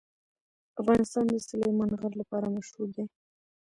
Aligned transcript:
افغانستان 0.81 1.25
د 1.29 1.35
سلیمان 1.49 1.89
غر 1.99 2.13
لپاره 2.21 2.53
مشهور 2.57 2.87
دی. 2.95 3.05